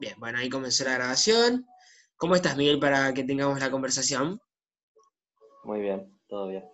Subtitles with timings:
[0.00, 1.66] Bien, bueno, ahí comenzó la grabación.
[2.16, 4.40] ¿Cómo estás, Miguel, para que tengamos la conversación?
[5.64, 6.64] Muy bien, todo bien.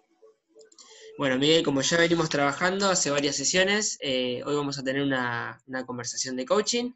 [1.16, 5.60] Bueno, Miguel, como ya venimos trabajando hace varias sesiones, eh, hoy vamos a tener una,
[5.86, 6.92] conversación de coaching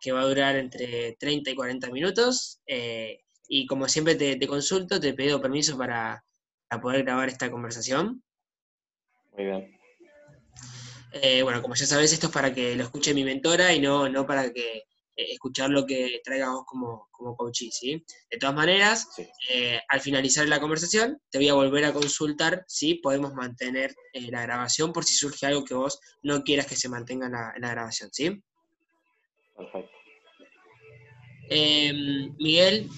[0.00, 2.60] que va a durar entre 30 y 40 minutos.
[2.66, 6.24] Eh, y como siempre te, consulto, te pido permiso para,
[6.80, 8.22] poder grabar esta conversación.
[9.32, 9.81] Muy bien.
[11.12, 14.08] Eh, bueno, como ya sabes, esto es para que lo escuche mi mentora y no,
[14.08, 14.84] no para que
[15.14, 18.02] eh, escuchar lo que traiga vos como, como coachee, ¿sí?
[18.30, 19.08] De todas maneras,
[19.50, 24.42] eh, al finalizar la conversación, te voy a volver a consultar si podemos mantener la
[24.42, 28.08] grabación por si surge algo que vos no quieras que se mantenga en la, grabación,
[28.10, 28.42] ¿sí?
[29.54, 29.90] Perfecto.
[31.50, 32.88] Em, Miguel,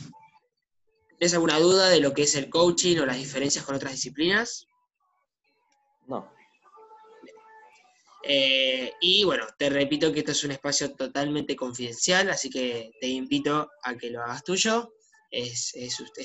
[1.19, 4.69] ¿tienes alguna duda de lo que es el coaching o las diferencias con otras disciplinas?
[8.27, 13.09] Eh, y bueno, te repito que esto es un espacio totalmente confidencial, así que te
[13.09, 14.95] invito a que lo hagas tuyo.
[15.30, 15.73] Es,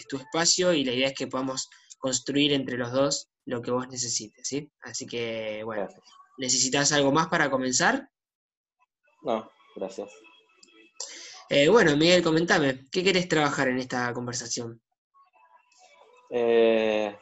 [0.07, 3.87] tu espacio y la idea es que podamos construir entre los dos lo que vos
[3.89, 4.71] necesites, ¿sí?
[4.81, 5.87] Así que, bueno,
[6.37, 8.07] ¿necesitas algo más para comenzar?
[9.23, 10.09] No, gracias.
[11.49, 14.79] Eh, bueno, Miguel, comentame, ¿qué querés trabajar en esta conversación?
[16.29, 17.17] Eh,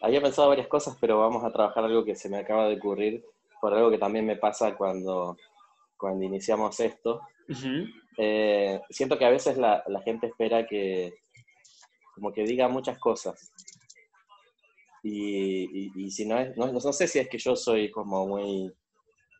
[0.00, 3.22] había pensado varias cosas, pero vamos a trabajar algo que se me acaba de ocurrir
[3.60, 5.36] por algo que también me pasa cuando,
[5.96, 7.20] cuando iniciamos esto.
[8.16, 11.14] Eh, siento que a veces la, gente espera que
[12.14, 13.52] como que diga muchas cosas.
[15.02, 18.74] Y, si no es, no, sé si es que yo soy como muy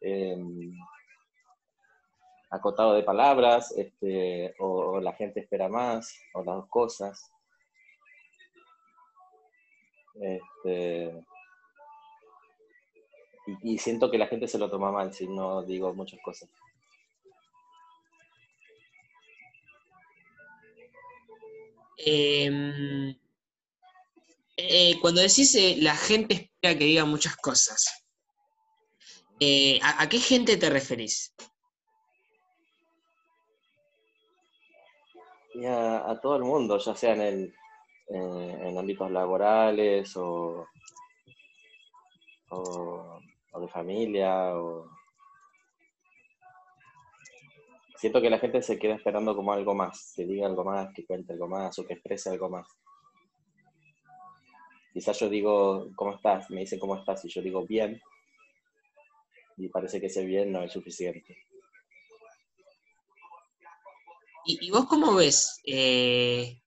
[0.01, 0.73] em,
[2.51, 7.31] acotado de palabras, este, o, o, la gente espera más, o las dos cosas.
[10.15, 11.13] Este,
[13.63, 16.49] y, siento que la gente se lo toma mal si no digo muchas cosas.
[21.97, 23.17] Em,
[24.57, 28.05] eh, cuando decís eh, la gente espera que diga muchas cosas,
[29.41, 31.35] eh, ¿a, qué gente te referís?
[35.67, 37.53] a, todo el mundo, ya sea en,
[38.09, 40.67] en ámbitos laborales o,
[42.51, 43.21] o
[43.61, 44.91] de familia, o...
[47.97, 51.05] Siento que la gente se queda esperando como algo más, que diga algo más, que
[51.05, 52.69] cuente algo más o que exprese algo más.
[54.93, 56.49] Quizás yo digo, ¿cómo estás?
[56.51, 57.25] Me dicen, ¿cómo estás?
[57.25, 58.01] Y yo digo, bien.
[59.57, 61.37] Y parece que ese bien no es suficiente.
[64.45, 66.63] ¿Y, vos cómo ves eh,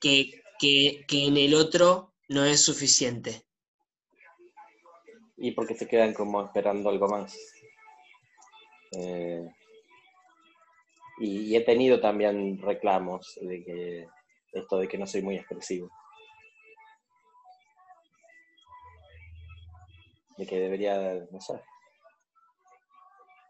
[0.00, 3.44] que, que en el otro no es suficiente?
[5.36, 7.36] Y porque se quedan como esperando algo más.
[8.92, 9.48] Eh,
[11.18, 14.08] y, he tenido también reclamos de que
[14.52, 15.90] esto de que no soy muy expresivo.
[20.36, 21.62] De que debería, no sé,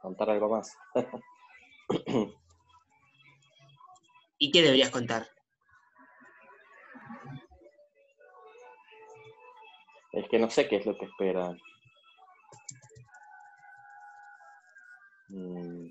[0.00, 0.76] contar algo más.
[4.38, 5.26] ¿Y qué deberías contar?
[10.12, 11.58] Es que no sé qué es lo que esperan.
[15.34, 15.90] Mm.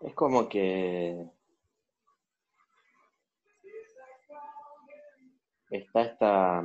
[0.00, 1.28] Es como que
[5.70, 6.62] está esta,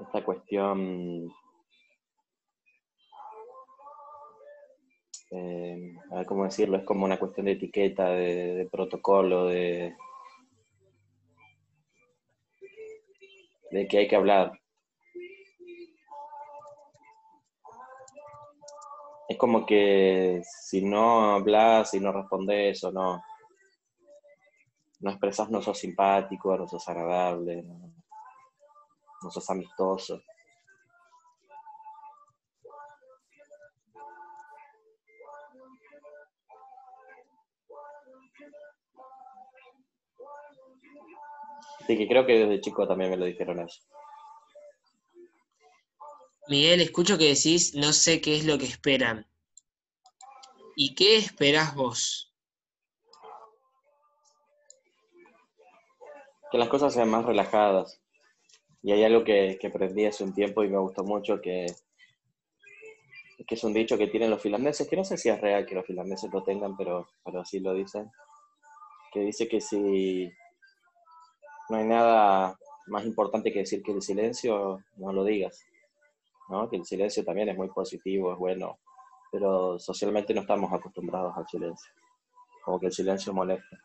[0.00, 1.30] esta cuestión
[5.34, 9.96] eh, a ver cómo decirlo, es como una cuestión de etiqueta, de, protocolo, de,
[13.70, 14.52] de que hay que hablar.
[19.26, 23.22] Es como que si no hablas, si no respondes o no,
[25.00, 27.62] no expresas, no sos simpático, no sos agradable,
[29.22, 30.20] no sos amistoso.
[41.86, 43.80] Sí, que creo que desde chico también me lo dijeron eso.
[46.48, 49.26] Miguel, escucho que decís, no sé qué es lo que esperan.
[50.76, 52.34] ¿Y qué esperás vos?
[56.50, 58.00] Que las cosas sean más relajadas.
[58.82, 61.66] Y hay algo que, aprendí hace un tiempo y me gustó mucho, que
[63.46, 65.74] que es un dicho que tienen los finlandeses, que no sé si es real que
[65.74, 68.08] los finlandeses lo tengan, pero, pero así lo dicen,
[69.12, 70.30] que dice que si
[71.68, 72.56] no hay nada
[72.86, 75.64] más importante que decir que el silencio, no lo digas,
[76.48, 76.68] ¿no?
[76.68, 78.78] que el silencio también es muy positivo, es bueno,
[79.30, 81.92] pero socialmente no estamos acostumbrados al silencio,
[82.64, 83.78] como que el silencio molesta.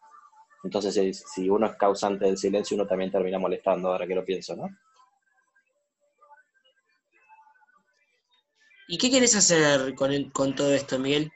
[0.64, 4.56] Entonces, si uno es causante del silencio, uno también termina molestando, ahora que lo pienso,
[4.56, 4.68] ¿no?
[8.90, 11.32] ¿Y qué quieres hacer con, con todo esto, Miguel?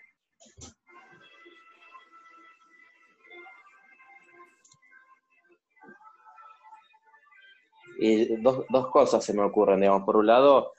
[8.03, 10.01] Y dos, dos, cosas se me ocurren, digamos.
[10.05, 10.73] Por un lado,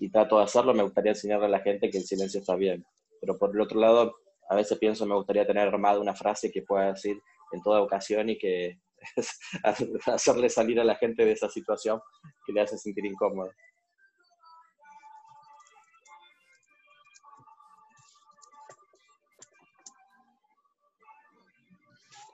[0.00, 2.82] y trato de hacerlo, me gustaría enseñarle a la gente que el silencio está bien.
[3.20, 4.16] Pero por el otro lado,
[4.48, 7.20] a veces pienso, me gustaría tener armada una frase que pueda decir
[7.52, 8.80] en toda ocasión y que
[10.06, 12.00] hacerle salir a la gente de esa situación
[12.46, 13.50] que le hace sentir incómodo.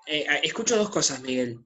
[0.06, 1.58] Eh, escucho dos cosas, Miguel.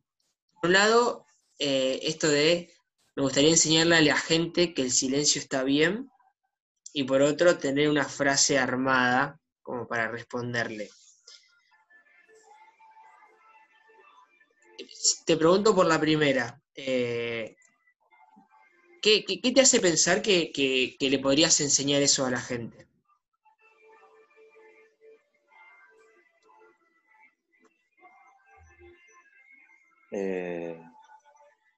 [0.62, 1.26] Por un lado,
[1.62, 2.70] eh, esto de,
[3.14, 6.10] me gustaría enseñarle a la gente que el silencio está bien,
[6.92, 10.90] y por otro, tener una frase armada como para responderle.
[15.24, 16.60] Te pregunto por la primera.
[16.74, 17.54] Eh,
[19.00, 19.24] ¿qué,
[19.54, 22.88] te hace pensar que le podrías enseñar eso a la gente?
[30.14, 30.78] Eh,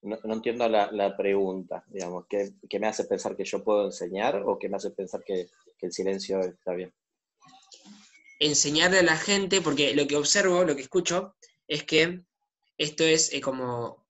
[0.04, 4.68] no, entiendo la, pregunta, digamos, ¿qué, me hace pensar que yo puedo enseñar o qué
[4.68, 5.48] me hace pensar que,
[5.80, 6.94] el silencio está bien?
[8.40, 11.36] Enseñarle a la gente, porque lo que observo, lo que escucho,
[11.68, 12.22] es que
[12.78, 14.06] esto es eh, como,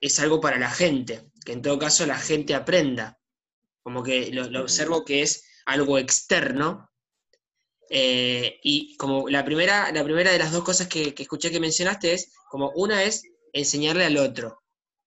[0.00, 3.18] es algo para la gente, que en todo caso la gente aprenda,
[3.82, 6.90] como que lo observo que es algo externo
[7.92, 12.14] eh, y como la primera, la primera de las dos cosas que, escuché que mencionaste
[12.14, 14.62] es, como una es enseñarle al otro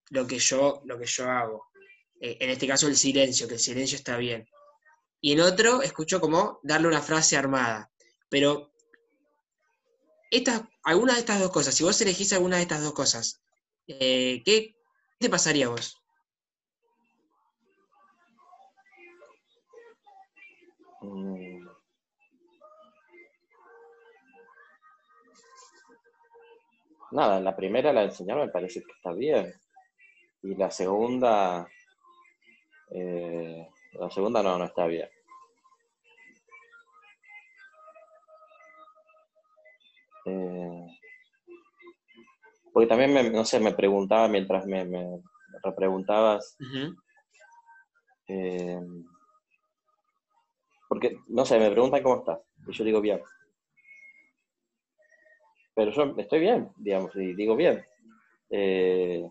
[0.10, 1.68] lo que yo, lo que yo hago.
[2.20, 4.48] Eh, en este caso el silencio, que el silencio está bien.
[5.20, 7.92] Y en otro escucho como darle una frase armada.
[8.30, 8.74] Pero
[10.30, 13.42] estas, alguna de estas dos cosas, si vos elegís alguna de estas dos cosas,
[13.88, 14.76] eh, ¿qué
[15.20, 16.03] te pasaría a vos?
[27.14, 29.54] Nada, la primera, la de enseñar, me parece que está bien.
[30.42, 31.68] Y la segunda,
[32.90, 35.08] eh, la segunda no, no está bien.
[40.26, 40.88] Eh,
[42.74, 45.22] porque también, me, no sé, me preguntaba mientras me, me
[45.64, 46.58] repreguntabas.
[48.28, 48.82] Eh,
[50.90, 52.40] porque, no sé, me preguntan cómo estás.
[52.68, 53.22] Y yo digo bien
[55.76, 57.84] pero yo estoy bien, digamos, y digo bien.
[58.50, 59.28] Eh,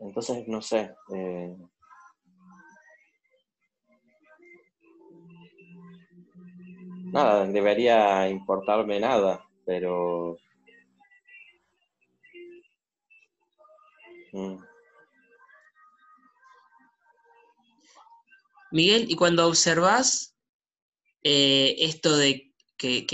[0.00, 0.94] entonces, no sé.
[1.14, 1.56] Eh,
[7.12, 10.36] nada, debería importarme nada, pero...
[14.32, 14.65] Mm.
[18.70, 20.36] Miguel, y cuando observás
[21.22, 23.06] eh, esto de que,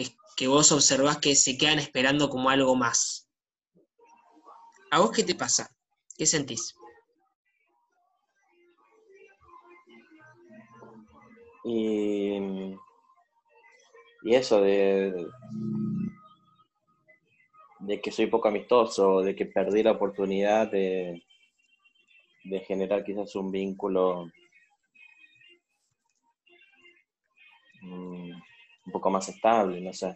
[0.46, 3.28] vos observás que se quedan esperando como algo más,
[4.90, 5.70] ¿a vos qué te pasa?
[6.16, 6.74] ¿Qué sentís?
[11.64, 12.40] Y,
[14.24, 15.26] eso de,
[17.80, 21.22] de que soy poco amistoso, de que perdí la oportunidad de,
[22.44, 24.30] de generar quizás un vínculo
[27.82, 28.30] Mm,
[28.86, 30.14] un poco más estable, no sé.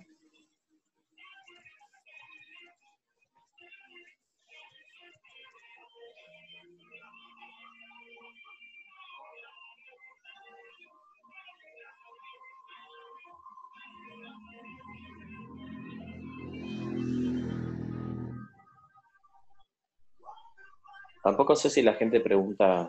[21.22, 22.88] Tampoco sé si la gente pregunta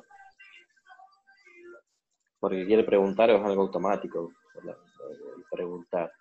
[2.40, 4.32] porque quiere preguntar o es algo automático
[5.52, 6.12] preguntar.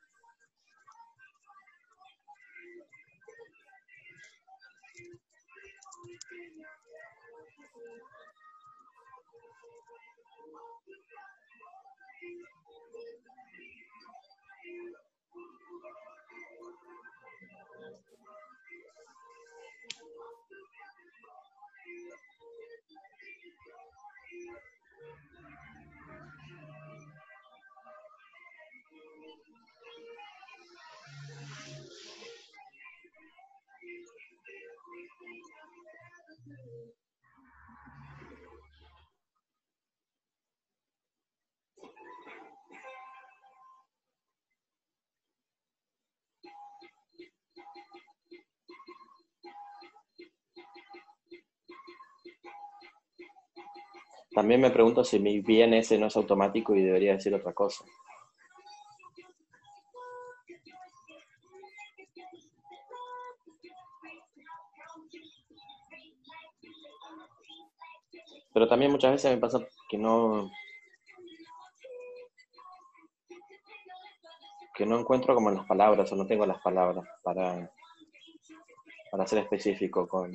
[54.37, 57.83] También me pregunto si mi bien ese no es automático y debería decir otra cosa.
[68.52, 70.50] Pero también muchas veces me pasa que no,
[74.75, 77.71] que no encuentro como las palabras o no tengo las palabras para,
[79.11, 80.31] para ser específico con,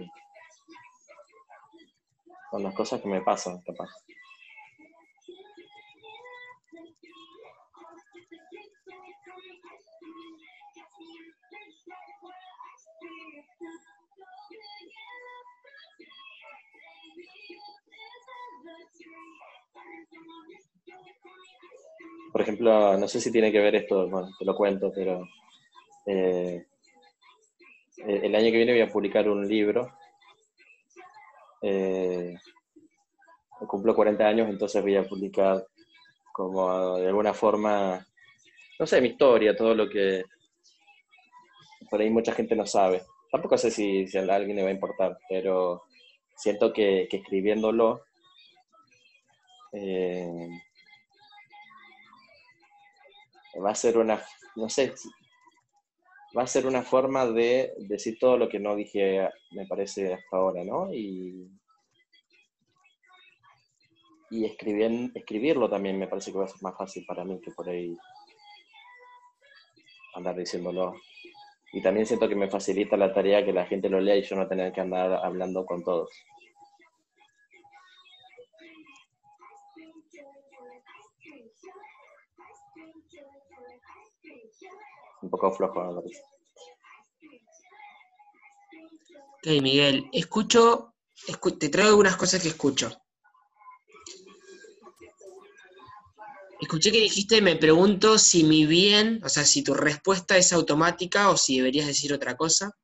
[2.51, 3.89] con las cosas que me pasan, capaz.
[22.33, 25.25] Por ejemplo, no sé si tiene que ver esto, bueno, te lo cuento, pero
[26.05, 26.65] eh,
[27.97, 29.93] el año que viene voy a publicar un libro.
[31.61, 32.35] Eh,
[33.67, 35.65] cumplo 40 años, entonces voy a publicar
[36.33, 38.05] como de alguna forma,
[38.79, 40.23] no sé, mi historia, todo lo que
[41.89, 43.03] por ahí mucha gente no sabe.
[43.31, 45.83] Tampoco sé si, a alguien le va a importar, pero
[46.35, 48.01] siento que, escribiéndolo
[49.73, 50.49] eh,
[53.63, 54.21] va a ser una,
[54.55, 54.93] no sé,
[56.37, 60.37] va a ser una forma de decir todo lo que no dije, me parece, hasta
[60.37, 60.93] ahora, ¿no?
[60.93, 61.49] Y,
[64.29, 67.67] y escribirlo también me parece que va a ser más fácil para mí que por
[67.67, 67.97] ahí
[70.15, 70.93] andar diciéndolo.
[71.73, 74.35] Y también siento que me facilita la tarea que la gente lo lea y yo
[74.35, 76.09] no tener que andar hablando con todos.
[85.21, 86.03] Un poco flojo,
[89.43, 90.93] Ok, Miguel, escucho,
[91.59, 92.91] te traigo algunas cosas que escucho.
[96.59, 101.31] Escuché que dijiste, me pregunto si mi bien, o sea, si tu respuesta es automática
[101.31, 102.77] o si deberías decir otra cosa.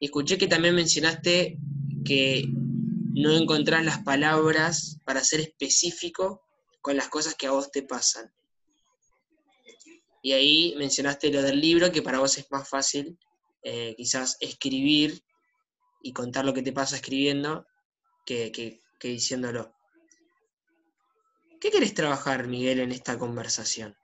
[0.00, 1.58] Escuché que también mencionaste
[2.04, 2.44] que
[3.14, 6.42] no encontrás las palabras para ser específico
[6.82, 8.30] con las cosas que a vos te pasan.
[10.24, 13.18] Y ahí mencionaste lo del libro, que para vos es más fácil
[13.62, 15.22] eh, quizás escribir
[16.00, 17.66] y contar lo que te pasa escribiendo
[18.24, 19.74] que, que, que diciéndolo.
[21.60, 23.98] ¿Qué querés trabajar, Miguel, en esta conversación?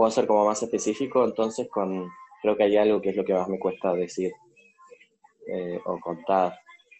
[0.00, 2.10] Puedo ser como más específico, entonces con,
[2.42, 4.32] creo que hay algo que es lo que más me cuesta decir
[5.46, 6.58] eh, o contar.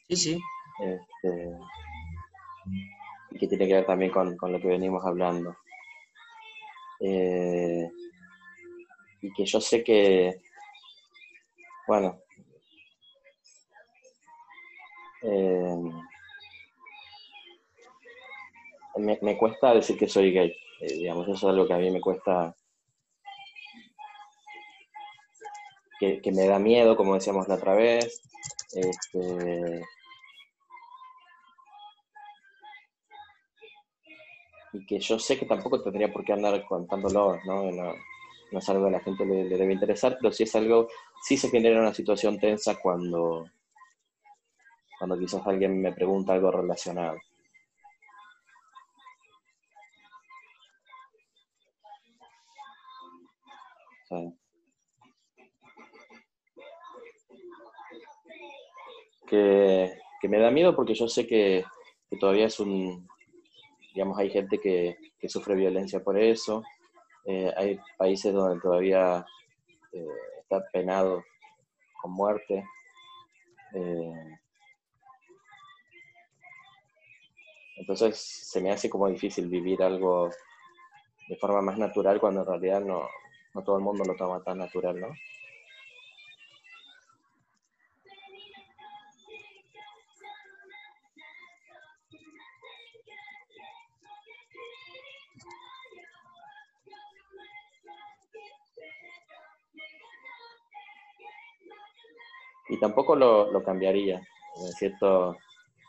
[0.08, 0.40] Sí, sí.
[0.80, 1.56] Este,
[3.30, 5.56] y que tiene que ver también con, lo que venimos hablando.
[7.00, 7.88] Eh,
[9.22, 10.40] y que yo sé que,
[11.86, 12.18] bueno,
[15.22, 15.76] eh,
[18.96, 22.54] me, cuesta decir que soy gay, digamos, eso es algo que a mí me cuesta
[26.00, 28.22] que, me da miedo, como decíamos la otra vez.
[28.72, 29.82] Este,
[34.72, 37.70] y que yo sé que tampoco tendría por qué andar contándolo, ¿no?
[37.70, 37.94] No,
[38.52, 40.88] es algo que a la gente le, debe interesar, pero sí es algo,
[41.22, 43.46] sí se genera una situación tensa cuando,
[44.98, 47.18] cuando quizás alguien me pregunta algo relacionado.
[59.30, 61.64] Que, me da miedo porque yo sé que,
[62.18, 63.08] todavía es un,
[63.94, 64.96] digamos, hay gente que,
[65.28, 66.62] sufre violencia por eso,
[67.24, 69.24] eh, hay países donde todavía
[69.92, 70.06] eh,
[70.42, 71.22] está penado
[72.02, 72.64] con muerte.
[73.74, 74.38] Eh,
[77.76, 80.30] entonces se me hace como difícil vivir algo
[81.28, 83.06] de forma más natural cuando en realidad no,
[83.54, 85.08] no todo el mundo lo toma tan natural, ¿no?
[102.78, 104.20] Tampoco lo, cambiaría.
[104.68, 105.36] Es cierto,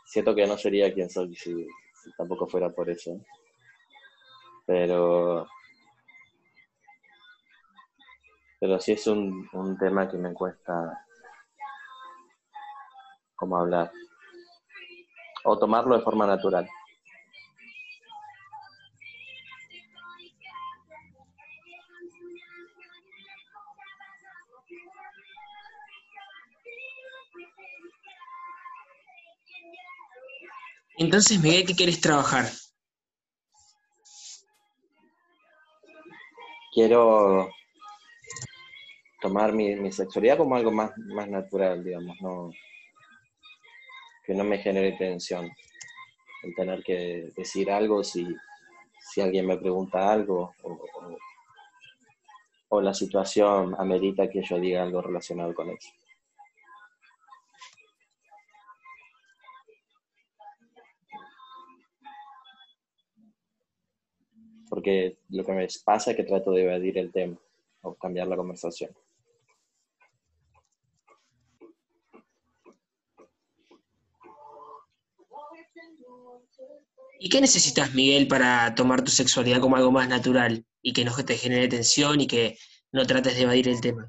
[0.04, 1.66] siento que no sería quien soy si,
[2.16, 3.20] tampoco fuera por eso.
[4.66, 5.46] Pero,
[8.58, 11.04] pero sí es un, un tema que me cuesta
[13.36, 13.90] como hablar.
[15.44, 16.68] O tomarlo de forma natural.
[31.02, 32.44] Entonces, Miguel, ¿qué quieres trabajar?
[36.72, 37.50] Quiero
[39.20, 42.52] tomar mi, sexualidad como algo más, más natural, digamos, no,
[44.24, 45.50] que no me genere tensión
[46.44, 48.24] el tener que decir algo si,
[49.20, 50.54] alguien me pregunta algo
[52.68, 55.90] o la situación amerita que yo diga algo relacionado con eso.
[64.72, 67.36] Porque lo que me pasa es que trato de evadir el tema
[67.82, 68.90] o cambiar la conversación.
[77.20, 81.14] ¿Y qué necesitas, Miguel, para tomar tu sexualidad como algo más natural y que no
[81.16, 82.56] te genere tensión y que
[82.92, 84.08] no trates de evadir el tema?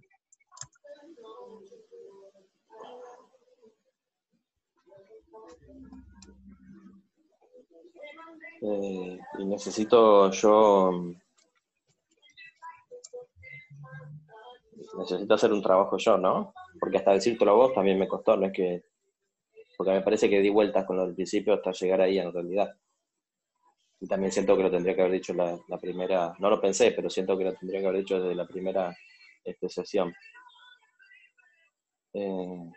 [8.66, 11.12] Eh, y necesito yo
[14.98, 16.54] necesito hacer un trabajo yo, ¿no?
[16.80, 18.86] Porque hasta decírtelo a vos también me costó, no es que
[19.78, 22.74] porque me parece que di vueltas con lo del principio hasta llegar ahí en realidad.
[24.00, 26.92] Y también siento que lo tendría que haber dicho la, la primera, no lo pensé,
[26.92, 28.96] pero siento que lo tendría que haber dicho desde la primera
[29.44, 30.14] este, sesión.
[32.14, 32.72] Eh,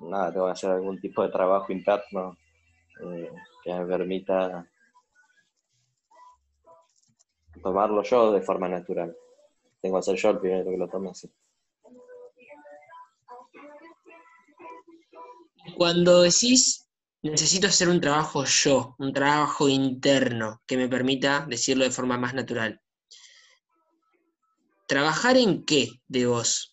[0.00, 2.36] nada, tengo que hacer algún tipo de trabajo interno
[2.98, 4.66] que me permita
[7.62, 9.16] tomarlo yo de forma natural.
[9.80, 11.30] Tengo que ser yo el primero que lo tome así.
[15.76, 16.82] Cuando decís
[17.22, 22.34] necesito hacer un trabajo yo, un trabajo interno que me permita decirlo de forma más
[22.34, 22.80] natural.
[24.86, 26.71] ¿Trabajar en qué de vos?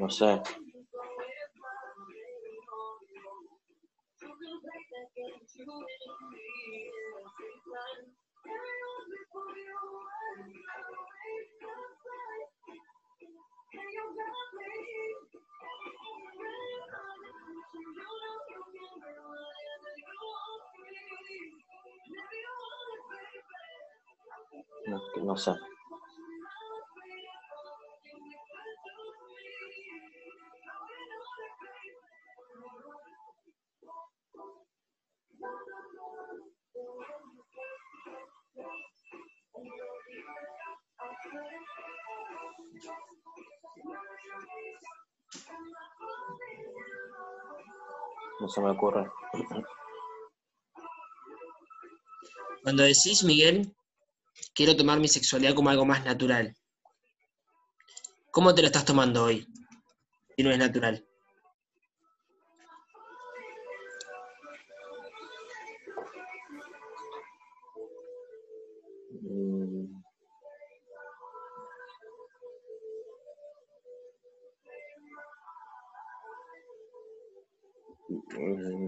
[0.00, 0.40] No sé.
[24.86, 25.52] No, no sé.
[48.40, 49.10] No se me ocurre.
[52.62, 53.74] Cuando decís, Miguel,
[54.54, 56.54] quiero tomar mi sexualidad como algo más natural,
[58.30, 59.46] ¿cómo te lo estás tomando hoy?
[60.36, 61.09] Si no es natural.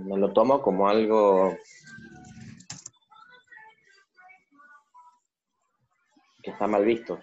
[0.05, 1.55] Me lo tomo como algo
[6.43, 7.19] que está mal visto.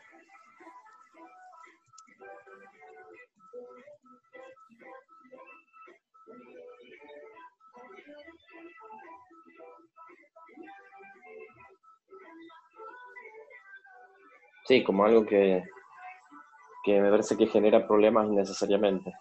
[14.69, 15.63] Sí, como algo que,
[16.83, 19.11] que me parece que genera problemas innecesariamente.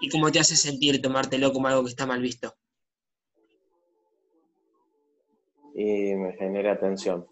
[0.00, 2.54] ¿Y cómo te hace sentir tomártelo como algo que está mal visto?
[5.74, 7.26] Y me genera tensión.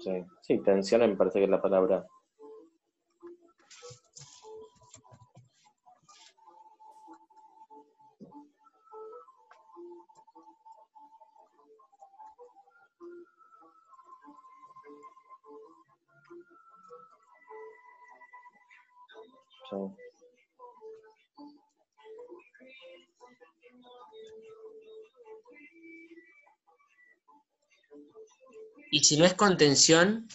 [0.00, 0.10] Sí,
[0.42, 2.04] sí, tensión me parece que es la palabra.
[28.90, 30.26] Y si no es contención,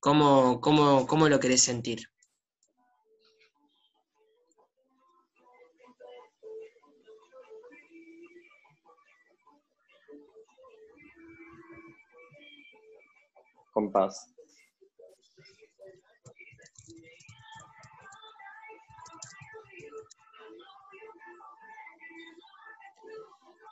[0.00, 2.08] ¿cómo, cómo, cómo lo querés sentir?
[13.72, 14.34] Con paz.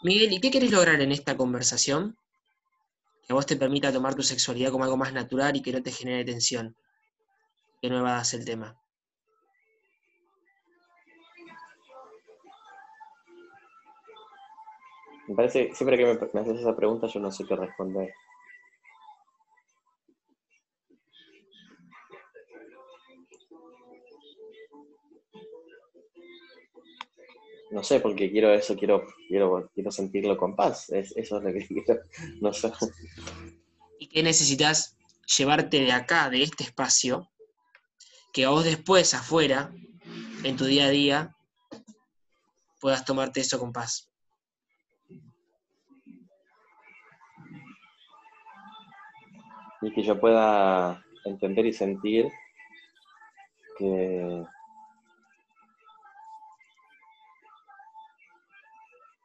[0.02, 2.16] Miguel, ¿y qué querés lograr en esta conversación?
[3.28, 5.92] Que vos te permita tomar tu sexualidad como algo más natural y que no te
[5.92, 6.74] genere tensión,
[7.82, 8.74] que no evadas el tema.
[15.26, 18.14] Me parece, siempre que me, haces esa pregunta yo no sé qué responder.
[27.70, 30.88] No sé, porque quiero eso, quiero, quiero, quiero sentirlo con paz.
[30.90, 32.00] eso es lo que quiero.
[32.40, 32.72] No sé.
[33.98, 34.96] ¿Y qué necesitas
[35.36, 37.28] llevarte de acá, de este espacio,
[38.32, 39.72] que vos después, afuera,
[40.44, 41.36] en tu día a día,
[42.80, 44.08] puedas tomarte eso con paz?
[49.82, 52.28] Y que yo pueda entender y sentir
[53.78, 54.44] que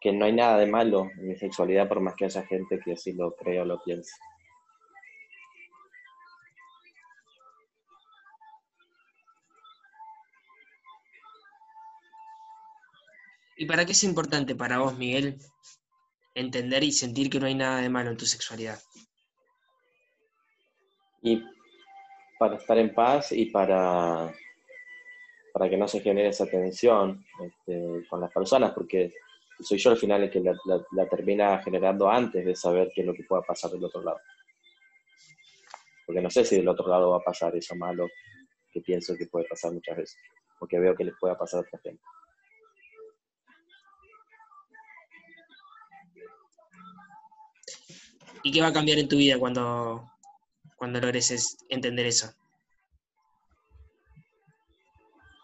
[0.04, 2.92] que no hay nada de malo en mi sexualidad por más que haya gente que
[2.92, 4.12] así lo crea o lo piense.
[13.56, 15.40] ¿Y para qué es importante para vos, Miguel,
[16.36, 18.80] entender y sentir que no hay nada de malo en tu sexualidad?
[21.22, 21.42] Y
[22.38, 24.34] para estar en paz y para,
[25.54, 29.14] para que no se genere esa tensión este, con las personas, porque
[29.60, 33.14] soy yo al final el que la, termina generando antes de saber qué es lo
[33.14, 34.20] que pueda pasar del otro lado.
[36.06, 38.08] Porque no sé si del otro lado va a pasar eso malo
[38.72, 40.18] que pienso que puede pasar muchas veces,
[40.60, 42.02] porque veo que les pueda pasar a otra gente.
[48.46, 50.12] ¿Y qué va a cambiar en tu vida cuando,
[50.76, 52.34] cuando logres entender eso?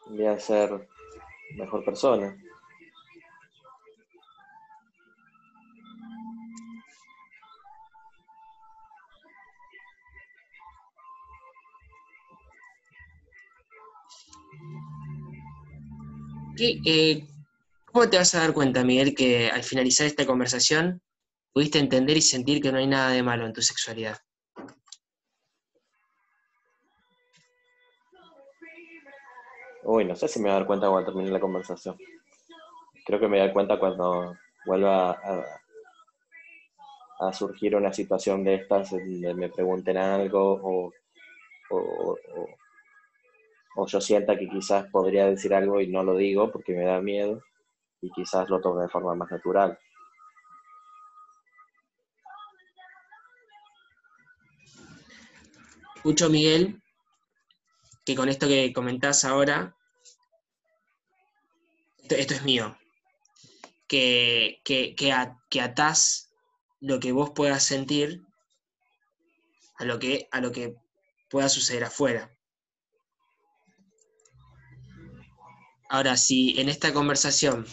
[0.08, 0.89] Voy a ser
[1.56, 2.36] mejor persona.
[16.60, 17.26] Eh,
[17.86, 21.02] ¿Cómo te vas a dar cuenta, Miguel, que al finalizar esta conversación
[21.54, 24.17] pudiste entender y sentir que no hay nada de malo en tu sexualidad?
[29.84, 31.98] Uy, no sé si me voy a dar cuenta cuando termine la conversación.
[33.06, 35.12] Creo que me voy a dar cuenta cuando vuelva
[37.19, 40.91] a, surgir una situación de estas, donde me pregunten algo o
[41.72, 42.17] o
[43.88, 47.41] yo sienta que quizás podría decir algo y no lo digo porque me da miedo
[48.01, 49.77] y quizás lo tome de forma más natural.
[55.95, 56.82] Escucho, Miguel,
[58.05, 59.75] que con esto que comentás ahora,
[62.10, 62.77] esto, es mío,
[63.88, 66.32] que, que, que, atás
[66.79, 68.23] lo que vos puedas sentir
[69.75, 70.75] a lo que, a lo que
[71.29, 72.32] pueda suceder afuera.
[75.91, 77.65] Ahora, si en esta conversación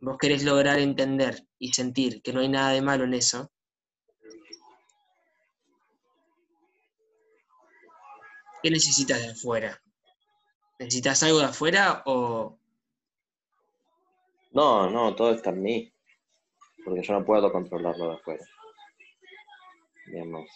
[0.00, 3.52] vos querés lograr entender y sentir que no hay nada de malo en eso,
[8.62, 9.82] ¿qué necesitas de afuera?
[10.78, 12.58] ¿Necesitas algo de afuera o...?
[14.52, 15.92] No, no, todo está en mí,
[16.84, 18.44] porque yo no puedo controlarlo de afuera.
[20.06, 20.48] Digamos,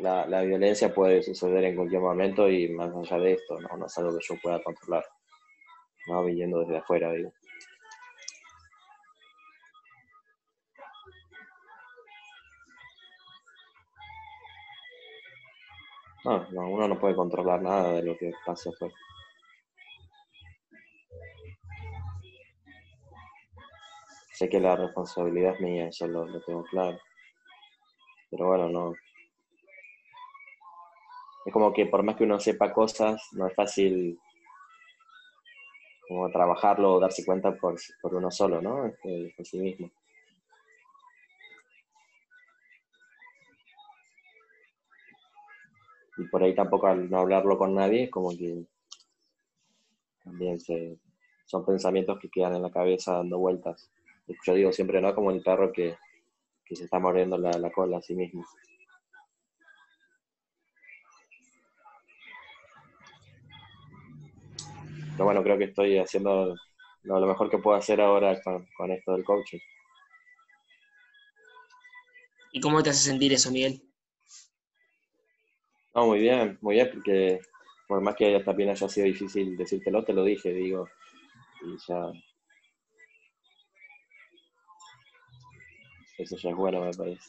[0.00, 4.16] la, violencia puede suceder en cualquier momento y más allá de esto, no, es algo
[4.18, 5.04] que yo pueda controlar,
[6.08, 7.32] no viniendo desde afuera, digo.
[16.24, 18.94] No, uno no puede controlar nada de lo que pasa afuera.
[24.32, 26.98] Sé que la responsabilidad es mía, eso lo tengo claro.
[28.30, 28.92] Pero bueno, no.
[31.48, 34.20] Es como que por más que uno sepa cosas, no es fácil
[36.06, 38.84] como trabajarlo o darse cuenta por, uno solo, ¿no?
[38.84, 39.90] Este, por sí mismo.
[46.18, 48.66] Y por ahí tampoco al no hablarlo con nadie, como que
[50.22, 50.58] también
[51.46, 53.90] son pensamientos que quedan en la cabeza dando vueltas.
[54.44, 55.14] Yo digo siempre, ¿no?
[55.14, 55.96] Como el perro que,
[56.70, 58.44] se está mordiendo la cola a sí mismo.
[65.18, 66.54] Pero bueno, creo que estoy haciendo
[67.02, 69.58] lo, mejor que puedo hacer ahora con, esto del coaching.
[72.52, 73.82] ¿Y cómo te hace sentir eso, Miguel?
[75.92, 77.40] No, muy bien, muy bien, porque
[77.88, 80.88] por más que también haya sido difícil decírtelo, te lo dije, digo,
[81.62, 82.12] y ya.
[86.16, 87.28] Eso ya es bueno, me parece.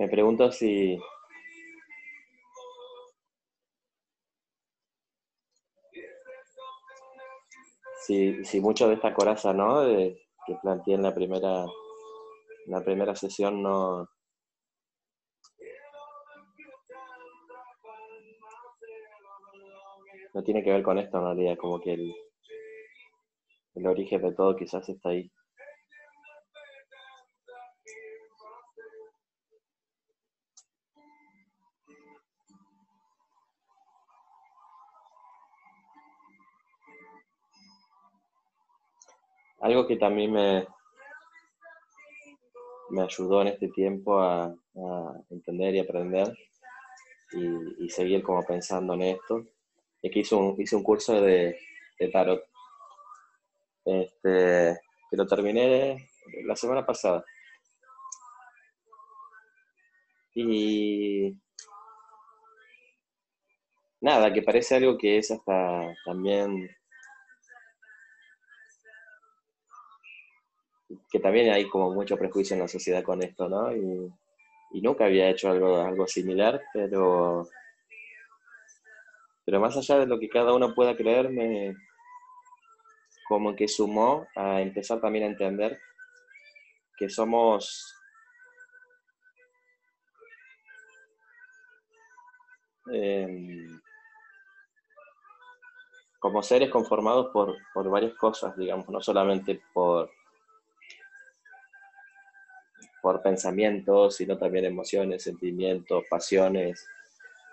[0.00, 0.98] Me pregunto si,
[8.06, 9.84] si, si mucho de esta coraza, ¿no?
[9.84, 11.66] que planteé en la primera,
[12.68, 14.08] la primera sesión no,
[20.32, 22.14] no tiene que ver con esto en realidad, como que el,
[23.74, 25.30] el origen de todo quizás está ahí.
[39.70, 40.66] Algo que también me,
[42.88, 44.52] me ayudó en este tiempo a,
[45.30, 46.36] entender y aprender
[47.78, 49.46] y, seguir como pensando en esto,
[50.02, 51.56] es que hice un, hice un curso de,
[52.12, 52.42] tarot,
[53.84, 56.08] este, que lo terminé
[56.46, 57.24] la semana pasada.
[60.34, 61.32] Y
[64.00, 66.68] nada, que parece algo que es hasta también
[71.10, 73.74] que también hay como mucho prejuicio en la sociedad con esto, ¿no?
[73.74, 74.12] Y,
[74.82, 77.48] nunca había hecho algo, algo similar, pero,
[79.44, 81.74] pero más allá de lo que cada uno pueda creerme,
[83.28, 85.78] como que sumó a empezar también a entender
[86.96, 87.94] que somos
[92.92, 93.80] em,
[96.20, 100.10] como seres conformados por, por varias cosas, digamos, no solamente por
[103.02, 106.86] por pensamientos, sino también emociones, sentimientos, pasiones,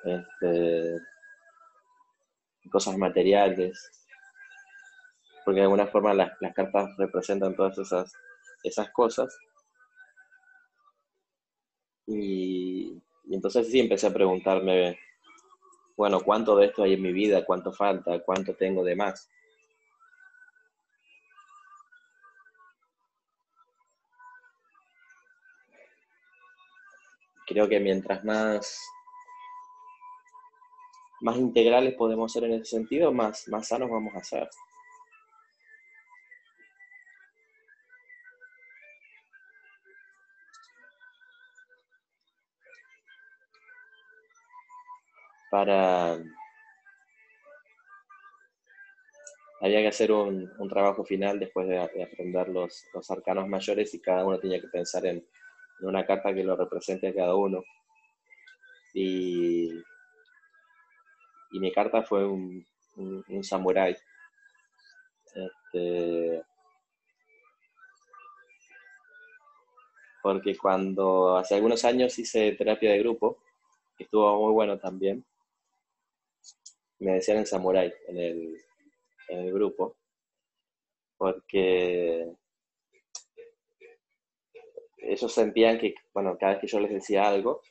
[0.03, 0.97] este,
[2.69, 3.91] cosas materiales,
[5.45, 8.13] porque de alguna forma las, cartas representan todas esas,
[8.63, 9.37] esas cosas.
[12.05, 14.97] Y, y, entonces sí empecé a preguntarme,
[15.95, 17.45] bueno, ¿cuánto de esto hay en mi vida?
[17.45, 18.19] ¿Cuánto falta?
[18.23, 19.29] ¿Cuánto tengo de más?
[27.47, 28.87] Creo que mientras más,
[31.21, 34.49] más integrales podemos ser en ese sentido, más, más sanos vamos a ser.
[45.49, 46.19] Para
[49.61, 54.25] había que hacer un, trabajo final después de, aprender los, los, arcanos mayores y cada
[54.25, 55.25] uno tenía que pensar en,
[55.81, 57.63] una carta que lo represente a cada uno.
[58.93, 59.69] Y,
[61.51, 63.95] y mi carta fue un, un, samurái.
[65.35, 66.43] Este,
[70.21, 73.37] porque cuando hace algunos años hice terapia de grupo,
[73.97, 75.23] que estuvo muy bueno también,
[76.99, 78.61] me decían el samurái en el,
[79.29, 79.95] en el grupo,
[81.17, 82.35] porque
[85.07, 87.61] ellos sentían que, bueno, cada vez que yo les decía algo,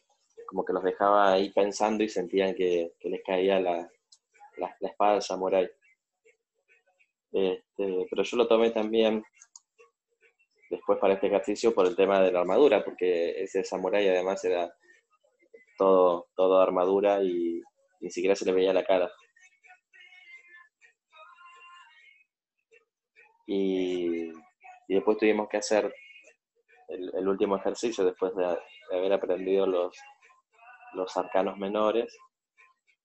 [0.47, 3.91] como que los dejaba ahí pensando y sentían que, les caía la,
[4.59, 5.69] la, espada del samurái.
[7.33, 9.23] Este, pero yo lo tomé también
[10.71, 14.73] después para este ejercicio por el tema de la armadura, porque ese samurái además era
[15.77, 17.63] todo, todo armadura y
[18.01, 19.11] ni siquiera se le veía la cara.
[23.47, 24.33] Y,
[24.89, 25.93] después tuvimos que hacer
[26.89, 28.59] el, último ejercicio después de,
[28.93, 29.97] haber aprendido los,
[30.95, 32.17] los arcanos menores,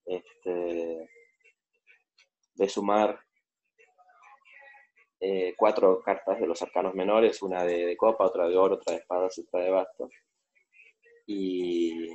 [0.05, 1.09] este,
[2.55, 3.19] de sumar
[5.19, 8.99] eh, cuatro cartas de los arcanos menores, una de, copa, otra de oro, otra de
[8.99, 10.11] espadas y otra de bastos.
[11.27, 12.09] Y,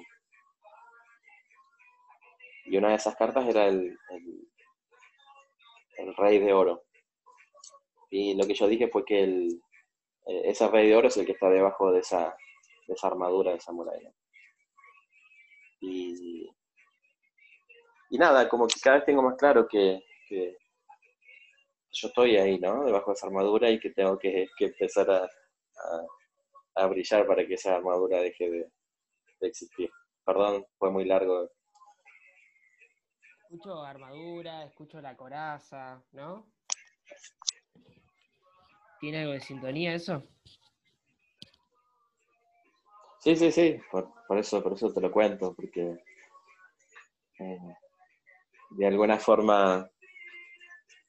[2.65, 3.97] y una de esas cartas era el,
[5.99, 6.83] el, rey de oro.
[8.11, 9.63] Y lo que yo dije fue que el,
[10.27, 12.37] ese rey de oro es el que está debajo de esa,
[12.87, 14.01] de esa armadura de samurai.
[15.81, 16.49] Y,
[18.11, 22.85] nada, como que cada vez tengo más claro que, yo estoy ahí, ¿no?
[22.85, 25.29] Debajo de esa armadura y que tengo que, empezar a,
[26.75, 28.71] a, brillar para que esa armadura deje de,
[29.41, 29.91] de existir.
[30.25, 31.49] Perdón, fue muy largo
[33.49, 36.53] escucho armadura, escucho la coraza, ¿no?
[39.07, 40.25] ¿Tiene algo de sintonía eso?
[43.21, 45.97] Sí, sí, sí, por, eso, por eso te lo cuento, porque
[47.39, 47.59] eh,
[48.71, 49.89] de alguna forma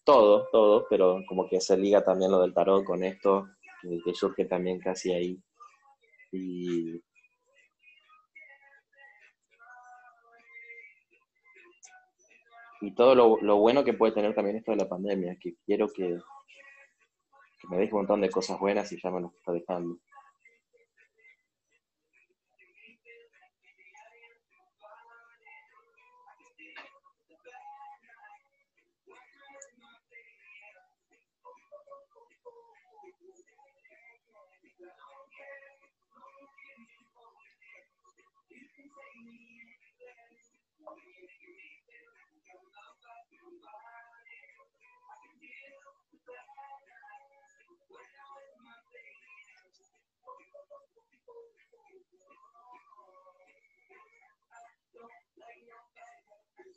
[0.03, 3.47] todo, todo, pero como que se liga también lo del tarot con esto,
[3.81, 5.41] que surge también casi ahí.
[6.31, 7.01] Y,
[12.81, 16.19] y todo lo, bueno que puede tener también esto de la pandemia, que quiero que,
[17.69, 19.97] me deje un montón de cosas buenas y ya me lo está dejando.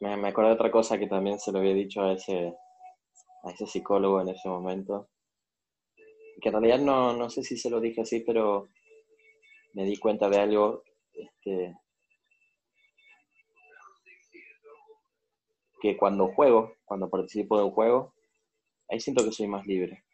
[0.00, 2.54] Me, acuerdo de otra cosa que también se lo había dicho a ese,
[3.42, 5.08] a ese psicólogo en ese momento.
[6.40, 8.68] Que en realidad no, no sé si se lo dije así, pero
[9.74, 10.82] me di cuenta de algo
[11.12, 11.76] este,
[15.80, 18.14] que cuando juego, cuando participo de un juego,
[18.88, 20.04] ahí siento que soy más libre.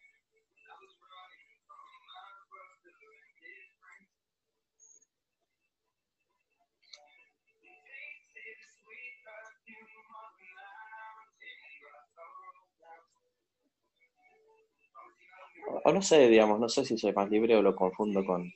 [15.85, 18.51] O no sé, digamos, no sé si soy más libre o lo confundo con...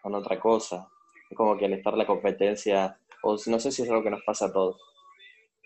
[0.00, 0.88] con otra cosa.
[1.28, 4.22] Es como que al estar la competencia, o no sé si es algo que nos
[4.22, 4.80] pasa a todos,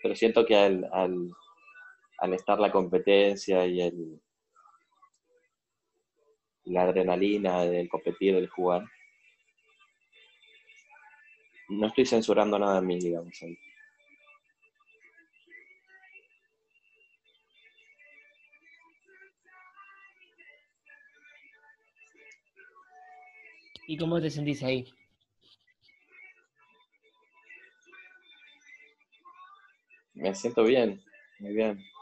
[0.01, 1.31] pero siento que al, al,
[2.17, 4.21] al estar la competencia y el,
[6.65, 8.83] la adrenalina del competir, del jugar,
[11.69, 13.41] no estoy censurando nada en mí, digamos.
[13.43, 13.57] Ahí.
[23.87, 24.85] ¿Y cómo te sentís ahí?
[30.13, 31.01] Me siento bien,
[31.39, 31.92] muy bien.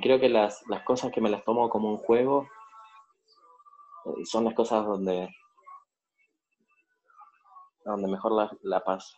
[0.00, 2.48] Creo que las, cosas que me las tomo como un juego
[4.04, 5.28] eh, son las cosas donde,
[7.84, 9.16] donde mejor la, la paso.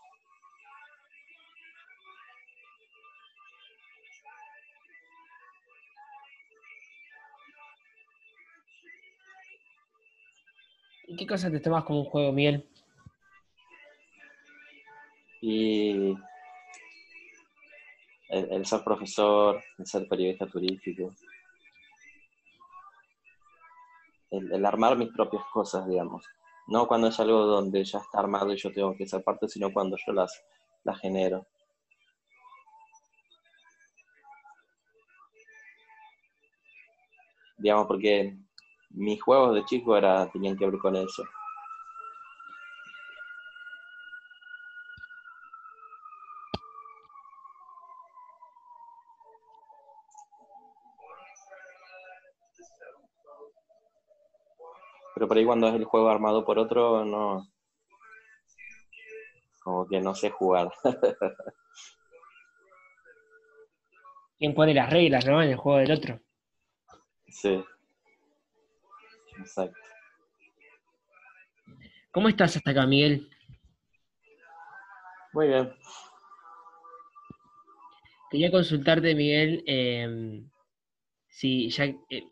[11.09, 12.69] ¿Y qué cosas te tomas como un juego, Miguel?
[15.41, 16.15] Y
[18.29, 21.15] el, ser profesor, el ser periodista turístico,
[24.31, 26.25] el, armar mis propias cosas, digamos.
[26.67, 29.73] No cuando es algo donde ya está armado y yo tengo que ser parte, sino
[29.73, 30.45] cuando yo las,
[30.85, 31.47] las genero.
[37.57, 38.37] Digamos, porque
[38.91, 41.25] mis juegos de chico era, tenían que ver con eso.
[55.19, 57.45] Pero por ahí cuando es el juego armado por otro, no.
[59.59, 60.71] Como que no sé jugar.
[64.39, 65.43] ¿Quién pone las reglas, no?
[65.43, 66.21] En el juego del otro.
[67.27, 67.61] Sí.
[69.41, 69.77] Exacto.
[72.13, 73.29] ¿Cómo estás hasta acá, Miguel?
[75.33, 75.75] Muy bien.
[78.31, 80.49] Quería consultarte, Miguel, em,
[81.27, 82.29] si ya eh,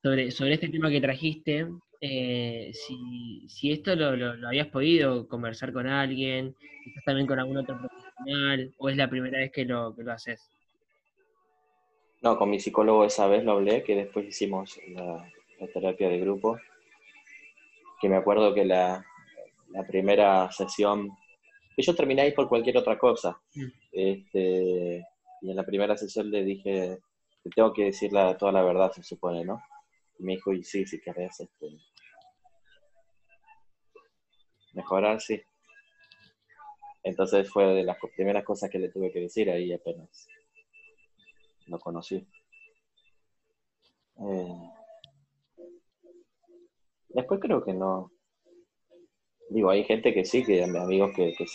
[0.00, 1.66] sobre, sobre este tema que trajiste,
[2.04, 8.74] eh, si, esto lo, habías podido conversar con alguien, estás también con algún otro profesional,
[8.78, 10.50] o es la primera vez que lo, que lo haces.
[12.20, 15.30] No, con mi psicólogo esa vez lo hablé, que después hicimos la,
[15.72, 16.58] terapia de grupo,
[18.00, 19.06] que me acuerdo que la,
[19.86, 21.08] primera sesión,
[21.76, 23.66] que yo terminé ahí por cualquier otra cosa, mm.
[23.92, 25.06] este,
[25.40, 26.98] y en la primera sesión le dije,
[27.44, 29.62] te tengo que decir toda la verdad, se supone, ¿no?
[30.18, 31.68] Y me dijo, y sí, si querés, este,
[34.72, 35.42] mejorar, sí.
[37.02, 40.28] Entonces fue de las primeras cosas que le tuve que decir ahí apenas
[41.66, 42.26] lo conocí.
[44.18, 44.70] Eh,
[47.08, 48.12] después creo que no.
[49.48, 51.46] Digo, hay gente que sí, que amigos que, que